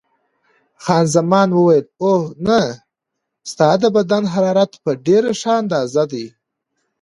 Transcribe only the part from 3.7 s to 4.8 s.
د بدن حرارت